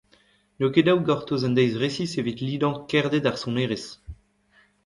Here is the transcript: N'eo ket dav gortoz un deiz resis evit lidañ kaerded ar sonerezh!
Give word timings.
N'eo 0.57 0.71
ket 0.73 0.85
dav 0.87 0.99
gortoz 1.07 1.41
un 1.47 1.55
deiz 1.57 1.73
resis 1.81 2.13
evit 2.21 2.43
lidañ 2.47 2.75
kaerded 2.89 3.25
ar 3.29 3.37
sonerezh! 3.41 3.89